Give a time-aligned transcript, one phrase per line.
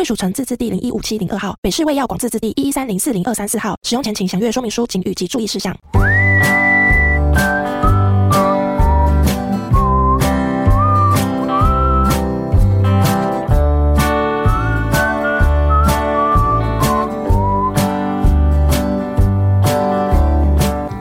[0.00, 3.76] 卫署城自治地零一五七零二号，北市卫药广自治地一一三零四零二三四号。
[3.82, 5.76] 使用前请详阅说明书、警语及注意事项。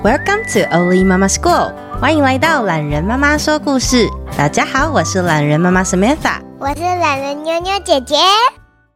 [0.03, 4.09] Welcome to Oli Mama School，欢迎来到懒人妈妈说故事。
[4.37, 8.17] 大家好，我是懒人妈妈 Samantha，我是懒人妞妞姐姐。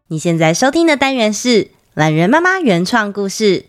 [0.09, 3.61] 你现在收听的单元是懒人妈妈原创故事《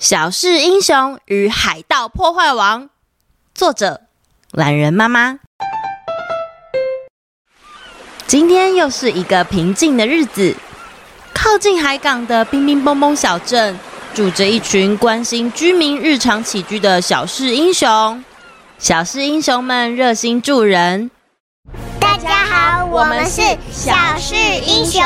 [0.00, 2.84] 小事英雄与海盗破坏王》，
[3.54, 4.00] 作者
[4.50, 5.40] 懒人妈妈。
[8.26, 10.56] 今天又是一个平静的日子，
[11.34, 13.78] 靠近海港的冰冰蹦蹦小镇。
[14.14, 18.24] 住着一群关心居民日常起居的小事英雄，
[18.78, 21.10] 小事英雄们热心助人。
[22.18, 24.34] 大家好，我们是小事
[24.66, 25.00] 英雄。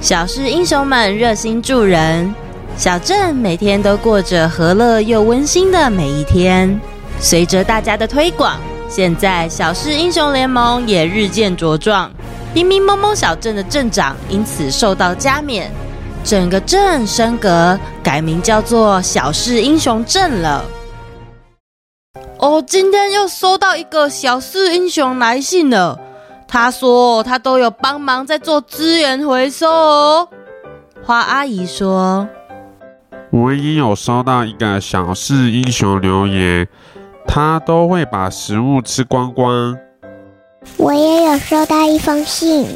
[0.00, 2.34] 小事英雄们热心助人，
[2.78, 6.80] 小镇每天都过着和乐又温馨的每一天。
[7.20, 12.10] 随着大家的推广，现在小事英雄联盟也日渐茁壮。
[12.54, 15.70] 冰冰蒙蒙小镇的镇长因此受到加冕。
[16.24, 20.64] 整个镇升格，改名叫做小事英雄镇了。
[22.40, 25.98] 哦，今天又收到一个小事英雄来信了。
[26.46, 30.28] 他说他都有帮忙在做资源回收哦。
[31.04, 32.28] 花阿姨说，
[33.32, 36.68] 我也有收到一个小事英雄留言，
[37.26, 39.76] 他都会把食物吃光光。
[40.76, 42.66] 我也有收到一封信，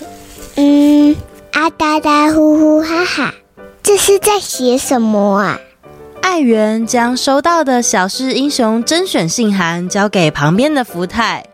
[0.57, 1.15] 嗯，
[1.53, 3.33] 啊哒哒呼呼哈哈。
[3.83, 5.59] 这是在写什么啊？
[6.33, 11.45] 爱媛将收到的小事英雄甄选信函交给旁边的福太。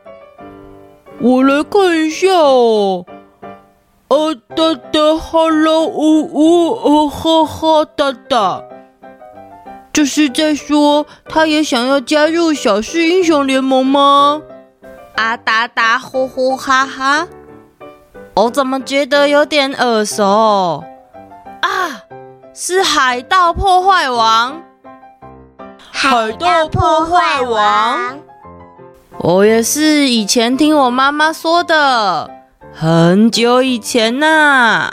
[1.21, 3.05] 我来看一下哦。
[4.07, 4.17] 啊
[4.55, 8.63] 哒哒哈喽呜呜哦哈哈哒哒，
[9.93, 14.41] 这是在说他也想要加入小事英雄联盟吗？
[15.17, 17.27] 啊哒哒呼呼哈哈，
[18.37, 20.85] 我怎么觉得有点耳熟
[21.63, 22.05] 啊？
[22.55, 24.63] 是海盗破坏王，
[26.01, 28.21] 海盗破坏王，
[29.19, 32.31] 我也是以前听我妈妈说的，
[32.73, 34.93] 很久以前呐、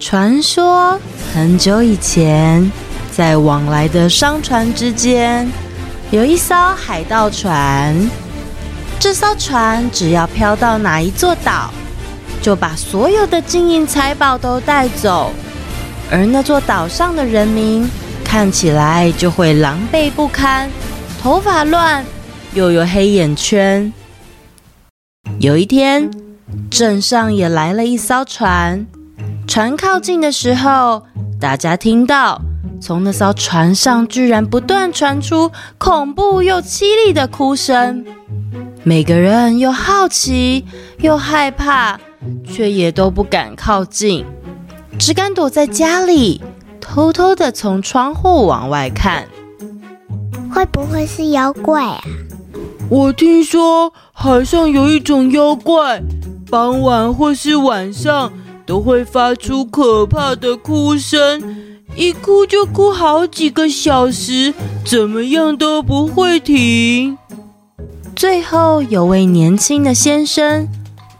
[0.00, 0.98] 传说
[1.32, 2.68] 很久以前，
[3.12, 5.48] 在往来的商船之间，
[6.10, 7.94] 有一艘海盗船。
[8.98, 11.70] 这艘船只要飘到哪一座岛，
[12.42, 15.30] 就把所有的金银财宝都带走，
[16.10, 17.88] 而那座岛上的人民
[18.24, 20.70] 看起来就会狼狈不堪，
[21.20, 22.04] 头发乱，
[22.54, 23.92] 又有黑眼圈。
[25.38, 26.10] 有一天，
[26.70, 28.86] 镇上也来了一艘船，
[29.46, 31.02] 船靠近的时候，
[31.38, 32.40] 大家听到
[32.80, 38.04] 从那艘船上居然不断传出恐怖又凄厉的哭声，
[38.82, 40.64] 每个人又好奇
[41.00, 42.00] 又害怕。
[42.44, 44.26] 却也都不敢靠近，
[44.98, 46.40] 只敢躲在家里，
[46.80, 49.28] 偷偷的从窗户往外看。
[50.52, 52.02] 会不会是妖怪啊？
[52.90, 56.02] 我听说海上有一种妖怪，
[56.50, 58.32] 傍晚或是晚上
[58.66, 61.56] 都会发出可怕的哭声，
[61.94, 64.52] 一哭就哭好几个小时，
[64.84, 67.16] 怎么样都不会停。
[68.16, 70.68] 最后有位年轻的先生。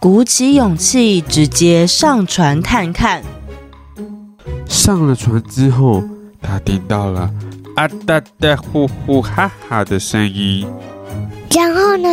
[0.00, 3.20] 鼓起勇气，直接上船探看。
[4.68, 6.04] 上了船之后，
[6.40, 7.30] 他听到了
[7.74, 10.66] “啊哒哒呼呼哈哈”的声音。
[11.50, 12.08] 然后呢？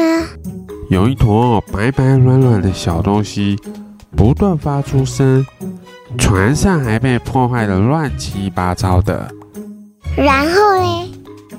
[0.89, 3.59] 有一坨白白软软的小东西
[4.15, 5.45] 不断发出声，
[6.17, 9.29] 船上还被破坏的乱七八糟的。
[10.15, 11.11] 然后呢？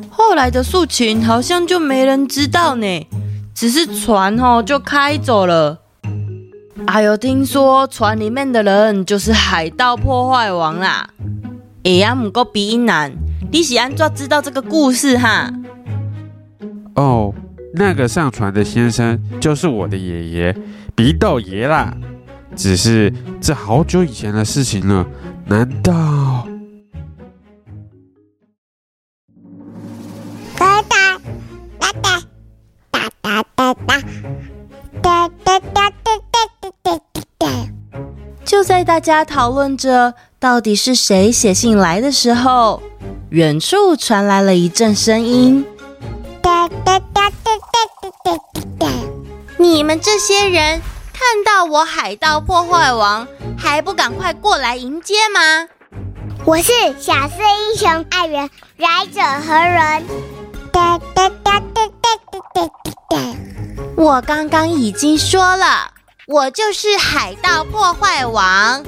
[0.09, 3.07] 后来的事情好像就没人知道呢，
[3.55, 5.79] 只是船哦就开走了。
[6.85, 11.09] 哎呦听说船里面的人就是海盗破坏王啦！
[11.83, 13.11] 哎呀，唔够鼻音男，
[13.51, 15.51] 你是安怎知道这个故事哈？
[16.95, 17.33] 哦，
[17.75, 20.57] 那个上船的先生就是我的爷爷
[20.95, 21.97] 鼻窦爷啦。
[22.55, 25.07] 只是这好久以前的事情了，
[25.47, 26.47] 难道？
[38.97, 42.83] 大家讨论着到底是谁写信来的时候，
[43.29, 45.67] 远处传来了一阵声音
[46.41, 48.89] ：“哒哒哒哒哒哒哒哒。
[49.59, 50.81] 你们这些人
[51.13, 53.29] 看到我海盗破坏王，
[53.59, 55.69] 还不赶快过来迎接吗？”
[56.47, 58.49] 我是小四英雄艾元，
[58.79, 60.05] 来者何人？
[60.73, 62.71] 哒哒哒哒哒哒哒
[63.11, 63.37] 哒。
[63.95, 65.91] 我刚刚已经说了。
[66.27, 68.85] 我就是海盗破坏王。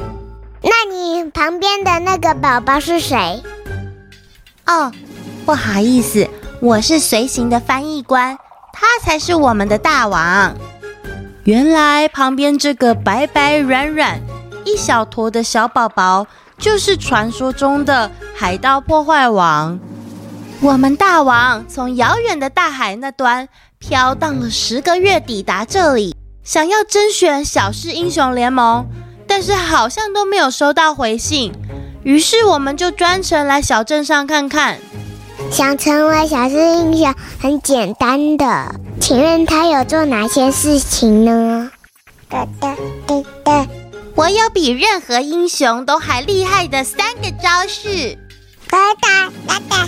[0.61, 3.40] 那你旁边的那个宝宝是谁？
[4.67, 4.93] 哦，
[5.46, 6.29] 不好意思，
[6.61, 8.37] 我是随行的翻译官，
[8.73, 10.52] 他才是我们的大王。
[11.44, 14.20] 原来旁边这个白白软软、
[14.64, 16.26] 一小坨的小宝宝，
[16.58, 19.79] 就是传说中的海盗破坏王。
[20.61, 23.49] 我们大王从遥远的大海那端
[23.79, 26.17] 飘荡了十个月，抵达这里。
[26.49, 28.87] 想要甄选小狮英雄联盟，
[29.27, 31.53] 但是好像都没有收到回信，
[32.05, 34.79] 于是我们就专程来小镇上看看。
[35.50, 41.71] 想成为小狮英雄很简单的，请问他有做哪些事情呢？
[42.31, 42.75] 哒哒
[43.06, 43.67] 哒哒，
[44.15, 48.17] 我有比任何英雄都还厉害的三个招式。
[48.71, 49.87] 哒哒哒哒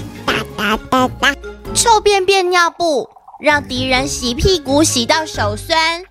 [0.59, 1.35] 哒哒哒，
[1.75, 3.09] 臭便便尿布，
[3.41, 6.05] 让敌人洗屁股洗到手酸。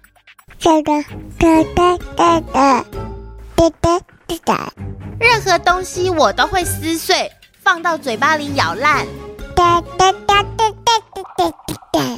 [0.60, 0.92] 这个
[1.40, 2.86] 哒哒哒哒
[3.56, 4.74] 哒哒哒哒，
[5.18, 7.32] 任何东西我都会撕碎，
[7.64, 9.08] 放到嘴巴里咬烂。
[9.56, 11.54] 哒哒哒哒哒哒哒
[11.94, 12.18] 哒。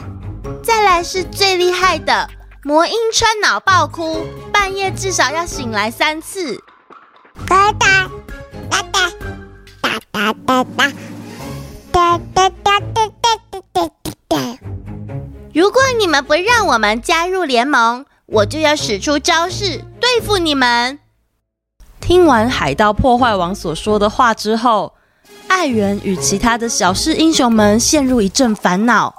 [0.64, 2.28] 再来是最厉害的
[2.64, 6.64] 魔音穿脑爆哭，半夜至少要醒来三次。
[7.48, 8.10] 哒哒
[8.72, 9.12] 哒哒
[9.72, 10.64] 哒哒哒
[11.92, 13.10] 哒哒哒哒
[13.62, 13.90] 哒哒
[14.28, 14.58] 哒。
[15.54, 20.98] 如果你们不让我们加入联盟，我就要使出招式对付你们。
[22.00, 24.94] 听完海盗破坏王所说的话之后，
[25.50, 29.14] 艾元与其他的小事英雄们陷入一阵烦恼。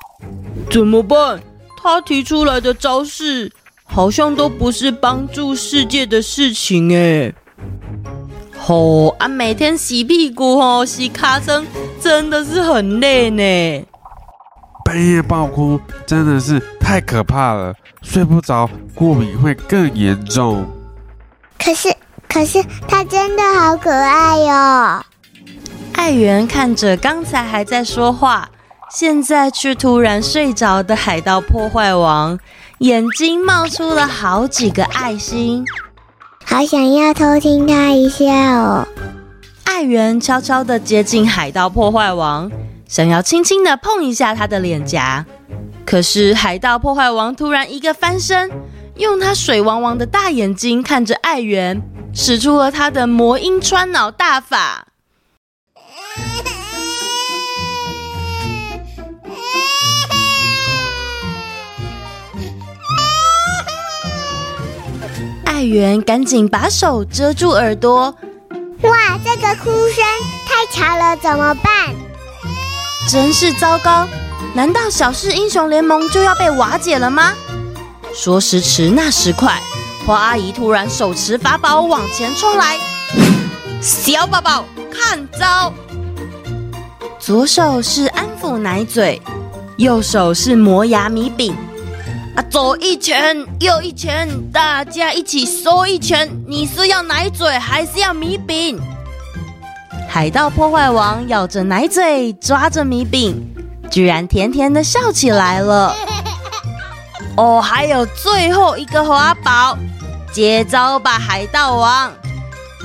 [0.70, 1.42] 怎么办？
[1.76, 3.52] 他提出来的招式
[3.84, 7.34] 好像都不是帮助世界的事情哎。
[8.58, 8.76] 吼、
[9.08, 9.28] 哦、啊！
[9.28, 11.66] 每天洗屁股、哦、洗卡身，
[12.00, 13.86] 真的是很累呢。
[14.92, 20.66] 半夜爆哭真的是太可怕了，睡不着，过敏会更严重。
[21.58, 21.88] 可是，
[22.28, 25.02] 可是他真的好可爱哟、哦！
[25.94, 28.50] 艾元看着刚才还在说话，
[28.90, 32.38] 现在却突然睡着的海盗破坏王，
[32.80, 35.64] 眼睛冒出了好几个爱心，
[36.44, 38.26] 好想要偷听他一下
[38.58, 38.86] 哦。
[39.64, 42.52] 艾元悄悄地接近海盗破坏王。
[42.92, 45.24] 想要轻轻的碰一下他的脸颊，
[45.86, 48.50] 可是海盗破坏王突然一个翻身，
[48.96, 51.80] 用他水汪汪的大眼睛看着艾元，
[52.12, 54.88] 使出了他的魔音穿脑大法。
[65.46, 68.14] 艾元赶紧把手遮住耳朵。
[68.82, 70.04] 哇，这个哭声
[70.44, 72.01] 太吵了，怎么办？
[73.08, 74.06] 真是糟糕！
[74.54, 77.32] 难道小市英雄联盟就要被瓦解了吗？
[78.14, 79.60] 说时迟，那时快，
[80.06, 82.78] 花阿姨突然手持法宝往前冲来。
[83.80, 85.72] 小宝宝看招！
[87.18, 89.20] 左手是安抚奶嘴，
[89.76, 91.54] 右手是磨牙米饼。
[92.36, 96.30] 啊，左一拳，右一拳，大家一起收一拳。
[96.46, 98.80] 你是要奶嘴还是要米饼？
[100.14, 103.42] 海盗破坏王咬着奶嘴，抓着米饼，
[103.90, 105.94] 居然甜甜的笑起来了。
[107.34, 109.74] 哦，还有最后一个法宝，
[110.30, 112.12] 接招吧，海盗王！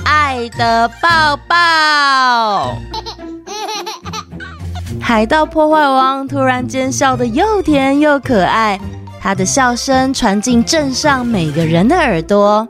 [0.06, 2.74] 爱的抱抱。
[4.98, 8.80] 海盗破坏王突然间笑得又甜又可爱，
[9.20, 12.66] 他的笑声传进镇上每个人的耳朵。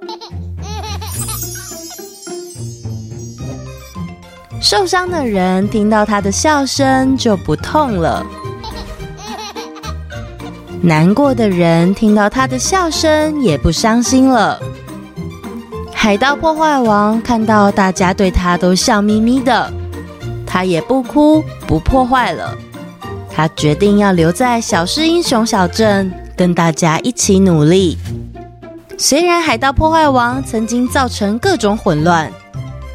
[4.60, 8.26] 受伤的人听到他的笑声就不痛了，
[10.82, 14.60] 难过的人听到他的笑声也不伤心了。
[15.92, 19.72] 海盗破坏王看到大家对他都笑眯眯的，
[20.46, 22.56] 他也不哭不破坏了，
[23.30, 27.96] 他决定要留在小狮英雄小镇，跟大家一起努力。
[28.96, 32.30] 虽然海盗破坏王曾经造成各种混乱，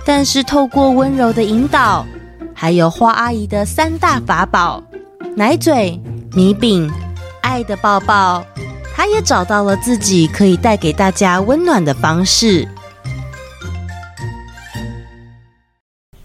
[0.06, 2.06] 但是，透过温柔的引导，
[2.54, 4.84] 还有花阿姨的三大法宝——
[5.36, 5.98] 奶嘴、
[6.34, 6.92] 米饼、
[7.42, 8.46] 爱的抱抱，
[8.94, 12.68] 她也找到了自己可以带给大家温暖的方式。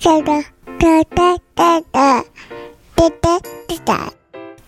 [0.01, 0.43] 哒哒
[0.79, 2.25] 哒哒哒哒
[2.97, 3.41] 哒哒
[3.85, 4.13] 哒。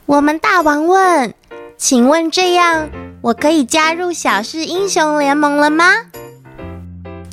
[0.06, 1.34] 我们大王问
[1.76, 2.88] ：“请问这样，
[3.22, 5.84] 我可以加入小事英雄联盟了吗？”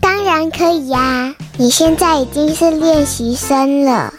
[0.02, 1.36] 当然可以呀。
[1.60, 4.14] 你现在已经是练习生了。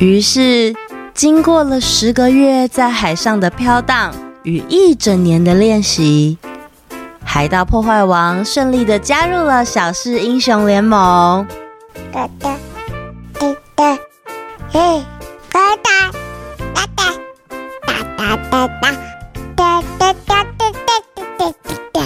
[0.00, 0.74] 于是，
[1.14, 4.12] 经过了十个月在海上的飘荡
[4.42, 6.36] 与一整年的练习，
[7.24, 11.46] 海盗破坏王顺利的加入了小狮英雄联盟。
[12.12, 12.56] 哒哒。
[13.76, 13.98] 哒，
[14.72, 15.02] 嘿，
[15.52, 16.10] 哒哒，
[16.74, 17.04] 哒哒，
[17.86, 18.90] 哒哒哒哒，
[19.54, 22.02] 哒哒哒哒哒哒哒。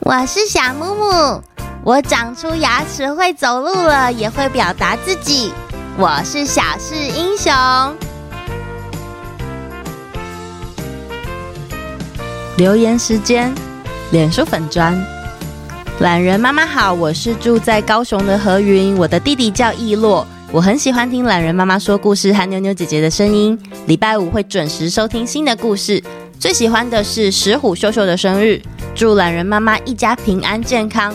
[0.00, 1.42] 我是小木木，
[1.88, 5.50] 我长出牙齿会走路了，也会表达自己。
[5.96, 7.50] 我是小事英雄。
[12.58, 13.50] 留言时间，
[14.10, 15.02] 脸书粉砖，
[16.00, 20.26] 懒人妈妈好，我是住在高雄的何云，我的弟弟叫易洛。
[20.52, 23.58] 我很喜欢听懒人妈妈说故事和妞妞姐姐的声音。
[23.86, 26.04] 礼拜五会准时收听新的故事。
[26.38, 28.60] 最喜欢的是石虎秀秀的生日，
[28.94, 31.14] 祝懒人妈妈一家平安健康。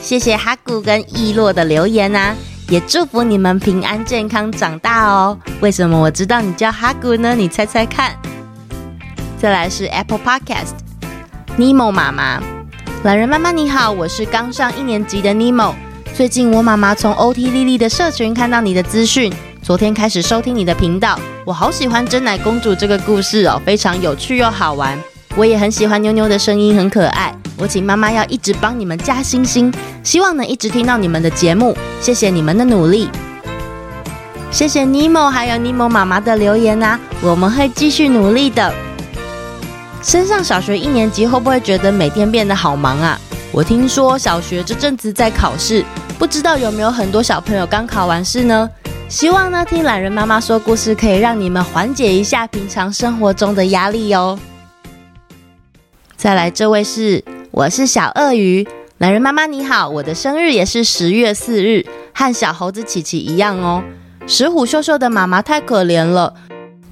[0.00, 2.34] 谢谢哈古跟易洛的留言啊，
[2.70, 5.38] 也祝福你们平安健康长大哦。
[5.60, 7.34] 为什么我知道你叫哈古呢？
[7.34, 8.16] 你猜猜看。
[9.38, 12.42] 再来是 Apple Podcast，Nemo 妈妈，
[13.04, 15.74] 懒人妈妈你好，我是刚上一年级的 Nemo。
[16.14, 24.98] 最近我妈妈从 OT 丽丽的社群看到你的资讯，昨天开始收听你的频道，我好喜欢珍奶公主这个故事哦，非常有趣又好玩。
[25.36, 27.32] 我也很喜欢妞妞的声音，很可爱。
[27.58, 29.72] 我请妈妈要一直帮你们加星星，
[30.04, 31.76] 希望能一直听到你们的节目。
[32.00, 33.10] 谢谢你们的努力，
[34.52, 38.72] 谢谢尼莫还有尼莫妈妈的留言啊，我们会继续努力的。
[40.00, 43.18] 升上小学一年级会不会觉得每天变得好忙啊？
[43.50, 45.84] 我听说小学这阵子在考试。
[46.16, 48.68] 不知道有没有很多小朋友刚考完试呢？
[49.08, 54.38] 希望呢，听懒人妈妈说故事可以让你们缓解一下平常生活中的压力哦。
[56.16, 58.66] 再来，这位是，我是小鳄鱼，
[59.00, 63.82] 榄仁妈妈你好，我的生日也是十月四日，和小猴子琪琪一样哦。
[64.26, 66.34] 石虎秀秀的妈妈太可怜了，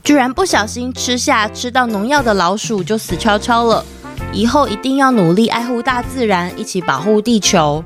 [0.03, 3.85] 居然不小心吃下吃到农药的老鼠就死翘翘了。
[4.33, 7.85] 以后一定要努力爱护大自然，一起保护地球。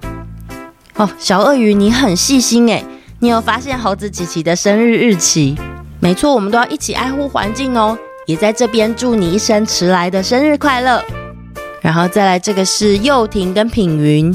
[0.94, 2.84] 哦，小鳄鱼，你很细心诶，
[3.18, 5.56] 你有发现猴子琪琪的生日日期？
[5.98, 7.98] 没错，我们都要一起爱护环境哦。
[8.26, 11.02] 也在这边祝你一生迟来的生日快乐。
[11.80, 14.34] 然后再来，这个是幼婷跟品云，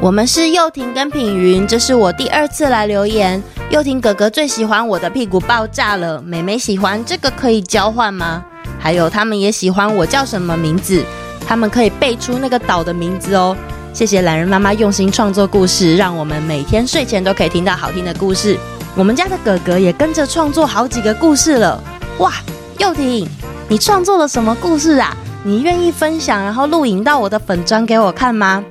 [0.00, 3.42] 我们是幼婷跟品云，这是我第二次来留言。
[3.70, 8.42] 幼婷哥哥最喜欢我的屁股爆炸了，妹妹喜欢这个可以交换吗？
[8.78, 11.04] 还有他们也喜欢我叫什么名字，
[11.46, 13.54] 他们可以背出那个岛的名字哦。
[13.92, 18.56] 谢谢懒人妈妈用心创作故事，让我们每天睡前都可以听到好听的故事。
[18.94, 21.82] 我们家的哥哥也跟着创作好几个故事了。
[22.18, 22.32] 哇，
[22.78, 23.28] 幼婷，
[23.68, 25.14] 你创作了什么故事啊？
[25.44, 28.62] 你愿意分享，然后录影到我的粉专给我看吗？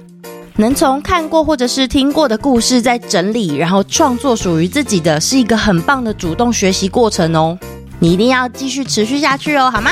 [0.57, 7.57] 能从看过或者是听过的故事再整理，然后创作属于自己的，是一个很棒的主动学习过程哦。
[7.99, 9.91] 你一定要继续持续下去哦，好吗？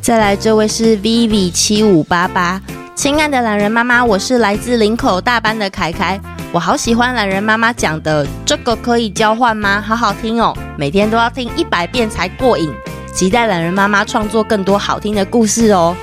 [0.00, 2.60] 再来，这位是 Vivi 七五八八。
[2.94, 6.20] 亲爱的懒人妈妈，我是来自林口大班的凯凯，
[6.52, 9.80] 我好喜欢懒人妈妈讲的这个可以交换吗？
[9.80, 12.70] 好好听哦，每天都要听一百遍才过瘾。
[13.14, 15.96] 期待懒人妈妈创作更多好听的故事哦。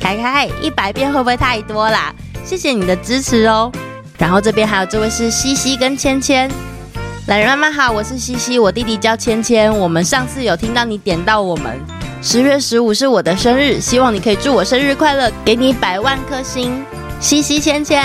[0.00, 2.12] 凯凯，一百遍会不会太多啦？
[2.44, 3.70] 谢谢你的支持哦。
[4.18, 6.50] 然后这边还有这位是西西跟芊芊，
[7.26, 9.70] 懒人妈妈好，我是西西，我弟弟叫芊芊。
[9.78, 11.78] 我们上次有听到你点到我们。
[12.22, 16.84] 十月十五是我的生日，希望你可以祝我生日快乐，给你百万颗星。
[17.20, 18.02] 西西、芊芊，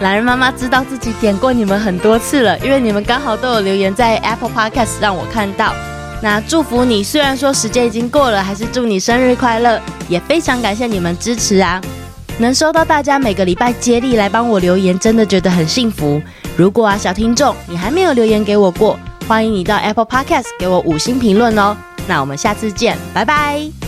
[0.00, 5.74] 懒人妈妈知道自己点过你们很多次了，因为你们刚好都有留言在 Apple Podcast 让我看到。
[6.22, 11.80] 那祝福你，虽然说时间已经过了，还是祝你生日快乐，也非常感谢你们支持啊！
[12.38, 16.20] 能收到大家每个礼拜接力来帮我留言，真的觉得很幸福。
[16.56, 21.76] 如果啊，小听众你还没有留言给我过，欢迎你到 Apple Podcast 给我五星评论哦。
[22.06, 23.83] 那我们下次见，拜拜。